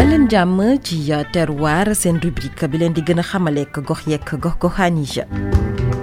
daleen 0.00 0.26
jàmm 0.32 0.60
ci 0.82 0.96
terroir 1.32 1.94
seen 1.94 2.16
rubrique 2.24 2.64
bi 2.72 2.78
leen 2.78 2.92
di 2.96 3.02
gën 3.02 3.18
a 3.20 3.22
xamaleek 3.22 3.80
gox 3.84 4.06
yeeg 4.06 4.24
gox 4.40 4.54
goxaan 4.60 4.96
yi. 4.96 5.20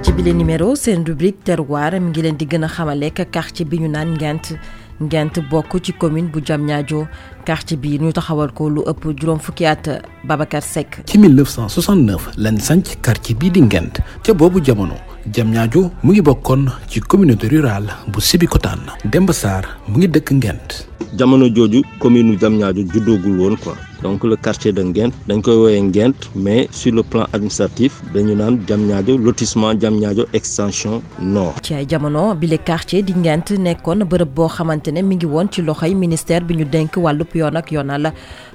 Ci 0.04 0.12
bile 0.13 0.33
numéro 0.33 0.76
seen 0.76 1.04
rubrique 1.08 1.44
terroir 1.44 1.94
mi 1.99 2.10
ngi 2.12 2.21
leen 2.21 2.38
di 2.38 2.46
gën 2.46 2.63
a 2.63 2.67
xamaleek 2.67 3.25
quartier 3.33 3.65
bi 3.67 3.79
ñu 3.79 3.89
naan 3.89 4.13
Ngent. 4.13 4.53
Ngent 5.02 5.39
bokk 5.49 5.81
ci 5.83 5.94
commune 5.94 6.29
bu 6.29 6.42
Diamniadio. 6.42 7.07
Quartier 7.46 7.78
bi 7.79 7.97
ñu 7.99 8.12
taxawal 8.13 8.52
ko 8.53 8.70
lu 8.70 8.81
ëpp 8.85 9.03
juróom 9.20 9.39
fukki 9.39 9.65
at 9.65 9.89
Babacar 10.24 10.61
Seck. 10.61 11.02
ci 11.07 11.17
1969 11.17 12.34
lañ 12.38 12.60
sanc 12.60 12.85
quartier 13.02 13.35
bii 13.35 13.49
di 13.52 13.61
Ngent. 13.61 13.98
Ca 14.24 14.34
boobu 14.34 14.61
jamono 14.63 14.93
Diamniadio 15.25 15.89
mu 16.03 16.11
ngi 16.11 16.21
bokkoon 16.21 16.70
ci 16.88 16.99
communauté 16.99 17.48
rurale 17.49 17.89
bu 18.07 18.20
Sébikotane. 18.21 18.93
Demba 19.05 19.34
Sarr 19.34 19.66
mu 19.88 19.98
ngi 19.98 20.07
dëkk 20.07 20.31
Ngent. 20.34 20.88
jamono 21.17 21.48
jooju 21.49 21.81
commune 21.99 22.35
Diamniadio 22.38 22.84
juddoogul 22.93 23.39
woon 23.39 23.57
quoi. 23.57 23.73
Donc 24.03 24.23
le 24.23 24.35
quartier 24.35 24.71
de 24.71 24.83
Ngent 24.83 25.11
dañ 25.27 25.41
koy 25.41 25.55
woowee 25.55 25.81
Ngent 25.81 26.29
mais 26.35 26.67
sur 26.71 26.93
le 26.93 27.03
plan 27.03 27.25
administratif 27.33 28.01
dañu 28.13 28.35
naan 28.35 28.57
Diamniadio 28.57 29.17
lotissement 29.17 29.73
Diamniadio 29.73 30.25
extension 30.33 31.01
nord. 31.19 31.55
ci 31.63 31.73
ay 31.73 31.85
jamono 31.89 32.35
bile 32.35 32.57
quartier 32.63 33.02
di 33.03 33.13
Ngent 33.13 33.52
nekkoon 33.57 34.03
bërëb 34.05 34.33
boo 34.35 34.47
xamante 34.47 34.89
ne 34.91 35.02
mi 35.02 35.15
ngi 35.15 35.25
woon 35.25 35.47
ci 35.52 35.61
loxoy 35.61 35.95
ministère 35.95 36.41
bi 36.41 36.55
ñu 36.55 36.65
denk 36.65 36.95
wàllub 36.97 37.27
yoon 37.35 37.55
ak 37.55 37.71
yoonal 37.71 38.13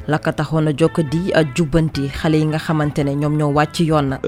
la 0.09 0.19
ko 0.19 0.31
taxoon 0.33 0.67
a 0.69 0.73
jokk 0.77 1.01
di 1.11 1.33
jubbanti 1.57 2.09
xale 2.09 2.35
yi 2.39 2.45
nga 2.47 2.59
xamante 2.59 3.01
ne 3.05 3.15
ñoom 3.15 3.37
ñoo 3.37 3.53
wàcc 3.53 3.81
yoon. 3.81 4.19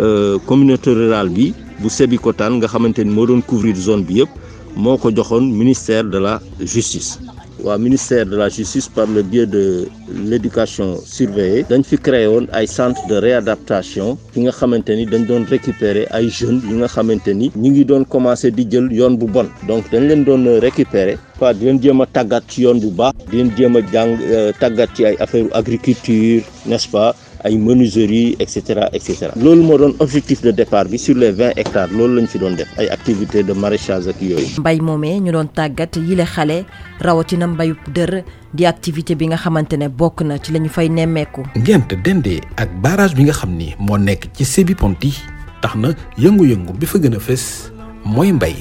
communauté 0.46 0.90
rurale 0.94 1.30
bi 1.30 1.54
bu 1.80 1.88
Sébikotane 1.88 2.56
nga 2.56 2.66
xamante 2.68 2.98
ni 3.04 3.10
moo 3.10 3.26
doon 3.26 3.40
couvrir 3.42 3.76
zone 3.76 4.02
bi 4.04 4.18
yëpp 4.20 4.30
moo 4.76 4.96
ko 4.98 5.10
joxoon 5.14 5.42
ministère 5.52 6.04
de 6.04 6.18
la 6.18 6.40
justice. 6.60 7.18
Waa 7.64 7.78
ministère 7.78 8.26
de 8.26 8.36
la 8.36 8.48
justice 8.48 8.88
par 8.88 9.06
le 9.06 9.22
biais 9.22 9.46
de 9.46 9.88
l'éducation 10.28 10.98
surveillée. 11.04 11.64
Dañ 11.68 11.82
fi 11.82 11.96
créé 11.96 12.26
woon 12.26 12.46
ay 12.52 12.66
centre 12.66 13.00
de 13.08 13.16
réadaptation 13.16 14.18
yi 14.36 14.42
nga 14.44 14.52
xamante 14.52 14.90
ni 14.92 15.06
dañ 15.06 15.24
doon 15.26 15.44
récupérer 15.48 16.04
ay 16.12 16.28
jeunes 16.28 16.60
yi 16.68 16.74
nga 16.76 16.88
xamante 16.88 17.28
ni 17.34 17.50
ñu 17.56 17.70
ngi 17.70 17.84
doon 17.84 18.04
commencer 18.04 18.50
di 18.50 18.66
jël 18.70 18.92
yoon 18.92 19.14
bu 19.20 19.26
bon. 19.26 19.48
Donc 19.68 19.90
dañ 19.90 20.04
leen 20.08 20.24
doon 20.24 20.60
récupérer. 20.60 21.16
Pas 21.40 21.54
di 21.54 21.64
leen 21.64 21.80
jéem 21.82 22.00
a 22.02 22.06
tàggat 22.06 22.42
ci 22.48 22.62
yoon 22.62 22.78
bu 22.84 22.90
baax. 22.90 23.14
Di 23.30 23.36
leen 23.38 23.50
jéem 23.56 23.76
a 23.76 23.80
jàng 23.92 24.12
tàggat 24.60 24.88
ci 24.94 25.04
ay 25.06 25.16
affaire 25.18 25.46
agriculture 25.52 26.42
n'est-ce 26.66 26.88
pas? 26.88 27.16
Ay 27.44 27.56
menuiserie 27.60 28.36
et 28.40 28.48
cetera 28.48 28.88
et 28.92 29.00
cetera 29.04 29.32
loolu 29.36 29.62
moo 29.62 29.76
doon 29.78 29.94
objectif 30.00 30.40
de 30.42 30.50
départ 30.50 30.86
bi 30.88 30.98
sur 30.98 31.14
les 31.14 31.30
vingt 31.30 31.52
hectares 31.56 31.92
loolu 31.92 32.16
lañ 32.16 32.26
fi 32.26 32.38
doon 32.38 32.56
def 32.56 32.68
ay 32.78 32.88
activités 32.88 33.42
de 33.44 33.52
maraîchage 33.52 34.08
ak 34.08 34.16
yooyu. 34.22 34.46
mbay 34.58 34.80
moomee 34.80 35.20
ñu 35.20 35.30
doon 35.32 35.46
tàggat 35.54 35.96
yile 35.96 36.24
xale 36.24 36.64
rawatina 37.00 37.46
mbayub 37.46 37.76
dër 37.94 38.24
di 38.54 38.64
activité 38.66 39.14
bi 39.14 39.26
nga 39.28 39.36
xamante 39.36 39.74
ne 39.76 39.88
bokk 39.88 40.22
na 40.22 40.38
ci 40.38 40.52
la 40.52 40.58
ñu 40.58 40.68
fay 40.68 40.88
nemmeeku. 40.88 41.42
Ngent 41.56 41.94
dendee 42.04 42.40
ak 42.56 42.70
barrage 42.80 43.14
bi 43.14 43.24
nga 43.24 43.32
xam 43.32 43.52
ni 43.56 43.74
moo 43.78 43.98
nekk 43.98 44.28
ci 44.32 44.44
Sébi 44.44 44.74
Ponti 44.74 45.12
tax 45.60 45.74
na 45.76 45.92
yëngu-yëngu 46.18 46.72
bi 46.78 46.86
fa 46.86 46.98
gën 46.98 47.14
a 47.16 47.18
fës 47.20 47.68
mooy 48.04 48.32
mbay. 48.32 48.56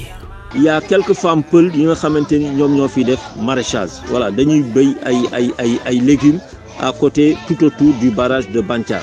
il 0.56 0.64
y 0.64 0.70
a 0.70 0.81
quelques 0.81 1.14
femmes 1.16 1.44
pël 1.44 1.72
yi 1.73 1.86
nga 1.86 1.95
xamante 1.95 2.34
ni 2.38 2.50
ñoom 2.50 2.75
ñoo 2.75 2.88
fiy 2.90 3.06
def 3.06 3.22
maraîchage. 3.40 3.92
voilà 4.09 4.30
dañuy 4.30 4.62
béy 4.75 4.94
ay 5.06 5.18
ay 5.31 5.52
ay 5.58 5.80
ay 5.86 6.00
légumes. 6.00 6.42
À 6.84 6.92
côté 6.92 7.38
tout 7.48 7.64
autour 7.64 7.94
du 8.02 8.09
barrage 8.12 8.50
de 8.50 8.59
Bantiar 8.62 9.02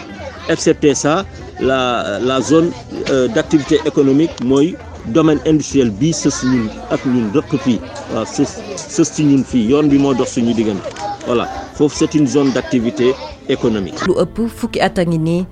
excepté 0.48 0.94
ça 0.94 1.24
la 1.60 2.18
la 2.20 2.40
zone 2.40 2.70
euh, 3.10 3.28
d'activité 3.28 3.76
économique 3.86 4.34
mooy 4.44 4.76
domaine 5.16 5.40
industriel 5.46 5.90
bii 6.00 6.12
sës 6.12 6.42
ñun 6.50 6.66
ak 6.94 7.04
ñun 7.08 7.30
rëq 7.36 7.56
fii 7.64 7.78
waaw 8.12 8.26
sës 8.28 8.52
sës 8.76 9.12
ci 9.16 9.24
ñun 9.30 9.44
fii 9.50 9.64
yoon 9.72 9.88
bi 9.92 9.98
moo 9.98 10.14
dox 10.14 10.34
suñu 10.36 10.52
diggante 10.54 10.84
voilà 11.26 11.46
foofu 11.74 11.96
c'est 11.96 12.14
une 12.14 12.26
zone 12.26 12.52
d'activité 12.52 13.14
économique. 13.48 14.04
lu 14.06 14.14
ëpp 14.24 14.44
fukki 14.60 14.80
at 14.80 14.98
a 15.00 15.04
ngi 15.08 15.18
nii 15.18 15.44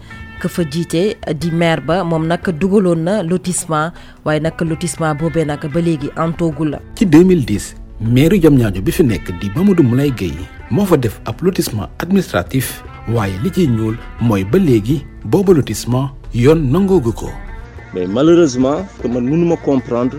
ka 0.43 0.49
fa 0.49 0.63
jiite 0.71 1.17
di 1.41 1.51
maire 1.51 1.81
ba 1.81 2.05
moom 2.05 2.27
nag 2.29 2.45
dugaloon 2.61 3.03
na 3.09 3.23
lotissement 3.23 3.93
waaye 4.25 4.41
nag 4.41 4.61
lotissement 4.61 5.15
boobee 5.15 5.45
nag 5.49 5.65
ba 5.73 5.81
léegi 5.81 6.11
antoogul 6.17 6.71
la. 6.77 6.79
ci 6.95 7.07
2010 7.07 7.78
maire 8.01 8.39
Diamniadio 8.39 8.83
bi 8.83 8.93
fi 8.93 9.03
nekk 9.03 9.33
di 9.41 9.51
Mamadou 9.55 9.83
Moulay 9.85 10.13
moo 10.71 10.85
fa 10.87 10.97
def 10.97 11.21
ab 11.27 11.41
lotissement 11.43 11.89
administratif 11.99 12.83
waaye 13.15 13.35
li 13.43 13.67
ñuul 13.67 13.97
mooy 14.21 14.45
ba 14.45 14.59
lotissement 15.55 16.11
mais 17.95 18.07
malheureusement 18.07 18.87
que 19.03 19.09
man 19.09 19.25
mënuma 19.25 19.57
comprendre 19.57 20.17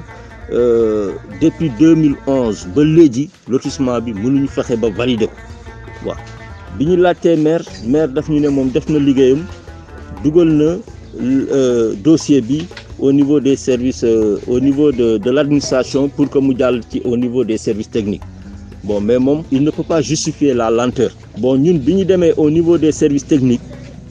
euh, 0.52 1.12
depuis 1.42 1.70
2011 1.80 2.68
ba 2.76 2.84
léegi 2.84 3.30
lotissement 3.48 4.02
bi 4.02 4.14
mënuñu 4.14 4.48
fexe 4.48 4.76
ba 4.76 4.90
maire 7.38 7.64
maire 7.88 8.10
euh, 11.18 11.96
dossier 11.96 12.42
bi 12.42 12.68
au 13.00 13.12
niveau 13.12 13.40
des 13.40 13.56
services 13.56 14.04
euh, 14.04 14.38
au 14.48 14.60
niveau 14.60 14.92
de 14.92 15.30
l'administration 15.30 16.10
pour 16.10 16.30
que 16.30 16.40
mu 16.40 16.54
jàll 16.58 16.82
ci 16.90 17.02
au 17.06 17.16
niveau 17.18 17.44
des 17.44 17.58
services 17.58 17.90
techniques. 17.90 18.22
bon 18.84 19.02
mais 19.02 19.18
il 19.52 19.64
ne 19.64 19.72
peut 19.72 19.84
pas 19.84 20.02
justifier 20.02 20.54
la 20.54 20.70
lenteur 20.70 21.12
bon 21.38 21.58
ñun 21.58 21.78
bi 21.80 22.06
au 22.38 22.50
niveau 22.50 22.78
des 22.78 22.92
services 22.92 23.26
techniques 23.26 23.62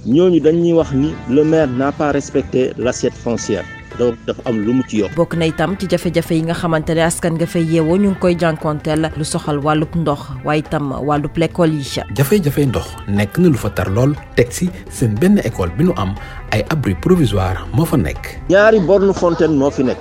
ni 0.05 0.19
le 0.19 1.45
maire 1.45 1.69
n'a 1.69 1.93
pas 1.93 2.11
respecté 2.13 2.71
l'assiette 2.79 3.15
foncière 3.15 3.65
dafa 3.99 4.43
am 4.47 4.59
lu 4.65 4.73
mu 4.79 4.83
ci 4.89 4.99
yokk. 5.03 5.15
bokk 5.17 5.35
na 5.37 5.47
itam 5.47 5.77
ci 5.79 5.87
jafe-jafe 5.89 6.31
yi 6.35 6.43
nga 6.43 6.55
xamante 6.55 6.91
ne 6.95 7.03
askan 7.03 7.35
nga 7.35 7.47
fay 7.47 7.63
yeewoo 7.65 7.97
ñu 7.99 8.11
ngi 8.11 8.19
koy 8.21 8.35
jànkonteel 8.39 9.11
lu 9.17 9.25
soxal 9.25 9.59
wàllub 9.59 9.95
ndox 9.97 10.21
waaye 10.45 10.61
itam 10.61 10.93
wàllub 11.09 11.37
l'école 11.37 11.73
yi. 11.75 12.03
jafe-jafe 12.17 12.67
ndox 12.67 12.87
nekk 13.09 13.39
na 13.39 13.49
lu 13.49 13.59
fa 13.59 13.71
tar 13.71 13.89
lool 13.91 14.15
teg 14.37 14.51
si 14.53 14.71
seen 14.91 15.15
benn 15.19 15.39
école 15.45 15.71
bi 15.77 15.85
nu 15.85 15.93
am 15.97 16.15
ay 16.53 16.65
abri 16.71 16.95
provisoire 16.95 17.59
moo 17.75 17.85
fa 17.85 17.97
nekk. 17.97 18.39
ñaari 18.49 18.81
borne 18.81 19.13
fontaine 19.13 19.57
moo 19.57 19.71
fi 19.71 19.83
nekk 19.85 19.99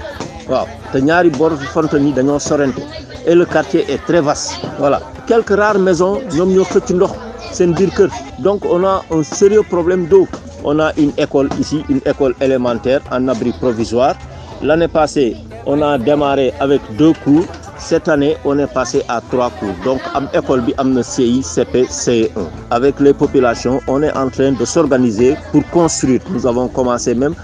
waaw 0.49 0.67
te 0.91 0.99
ñaari 1.01 1.29
borne 1.29 1.57
fontaine 1.73 2.05
yi 2.07 2.13
dañoo 2.13 2.39
sorante 2.39 2.81
et 3.25 3.35
le 3.35 3.45
quartier 3.45 3.83
est 3.89 4.03
très 4.05 4.21
vaste 4.21 4.59
voilà 4.79 5.01
quelques 5.27 5.55
rares 5.57 5.79
maisons 5.79 6.21
ñoom 6.35 6.49
ñoo 6.53 6.63
xëcc 6.65 6.89
ndox 6.95 7.11
seen 7.51 7.73
biir 7.73 7.89
kër 7.97 8.09
donc 8.39 8.63
on 8.65 8.83
a 8.85 9.01
un 9.11 9.23
sérieux 9.23 9.63
problème 9.63 10.05
d'eau 10.07 10.27
on 10.63 10.79
a 10.79 10.91
une 10.97 11.11
école 11.17 11.49
ici 11.59 11.83
une 11.89 12.01
école 12.05 12.35
élémentaire 12.41 13.01
en 13.11 13.27
abri 13.27 13.51
provisoire. 13.59 14.15
L'année 14.61 14.87
passée 14.87 15.35
on 15.65 15.81
a 15.81 15.97
démarré 15.97 16.53
avec 16.59 16.81
deux 16.97 17.13
cours. 17.23 17.45
Cette 17.77 18.07
année 18.07 18.35
on 18.45 18.57
est 18.59 18.71
passé 18.73 19.03
à 19.07 19.21
trois 19.21 19.49
cours. 19.51 19.75
Donc 19.85 19.99
am 20.13 20.27
école 20.33 20.61
bi 20.61 20.73
am 20.77 20.93
na 20.93 21.03
CI 21.03 21.41
CP 21.43 21.83
CE1 21.89 22.47
avec 22.71 22.99
les 22.99 23.13
populations 23.13 23.79
on 23.87 24.01
est 24.01 24.15
en 24.17 24.29
train 24.29 24.51
de 24.51 24.65
s'organiser 24.65 25.35
pour 25.51 25.63
construire. 25.69 26.21
Nous 26.31 26.45
avons 26.47 26.67
commencé 26.67 27.13
même 27.13 27.35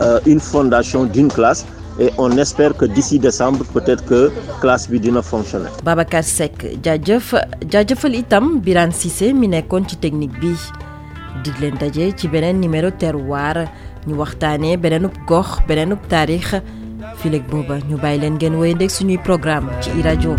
euh, 0.00 0.20
une 0.26 0.40
fondation 0.40 1.04
d'une 1.04 1.28
classe 1.28 1.66
et 2.00 2.10
on 2.16 2.30
espère 2.38 2.74
que 2.76 2.86
d'ici 2.86 3.18
décembre 3.18 3.64
peut-être 3.74 4.04
que 4.06 4.30
classe 4.60 4.88
bi 4.88 4.98
dina 4.98 5.20
fonctionner. 5.22 5.68
Babacar 5.84 6.22
itam 8.12 8.60
dig 11.44 11.56
leen 11.60 11.76
daje 11.78 12.12
ci 12.16 12.28
beneen 12.28 12.60
numéro 12.60 12.90
terroir. 12.90 13.68
Ñu 14.06 14.14
waxtaanee 14.16 14.76
beneenub 14.78 15.14
gox 15.26 15.60
beneenub 15.66 16.00
taarix. 16.08 16.60
Fileeg 17.16 17.44
booba 17.50 17.78
ñu 17.88 17.96
bàyyi 18.02 18.20
leen 18.20 18.34
ngeen 18.34 18.54
wéy 18.60 18.74
ndeg 18.74 18.90
suñuy 18.90 19.18
programme 19.18 19.70
ci 19.80 19.90
i 19.98 20.02
rajo 20.02 20.34